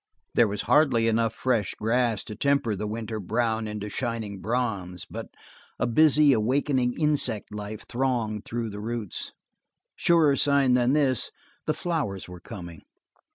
There 0.33 0.47
was 0.47 0.63
hardly 0.63 1.07
enough 1.07 1.31
fresh 1.31 1.75
grass 1.75 2.23
to 2.23 2.35
temper 2.35 2.75
the 2.75 2.87
winter 2.87 3.19
brown 3.19 3.67
into 3.67 3.87
shining 3.87 4.39
bronze, 4.39 5.05
but 5.05 5.27
a 5.77 5.85
busy, 5.85 6.33
awakening 6.33 6.95
insect 6.99 7.53
life 7.53 7.85
thronged 7.87 8.43
through 8.43 8.71
the 8.71 8.79
roots. 8.81 9.31
Surer 9.95 10.37
sign 10.37 10.73
than 10.73 10.93
this, 10.93 11.29
the 11.67 11.75
flowers 11.75 12.27
were 12.27 12.39
coming. 12.39 12.81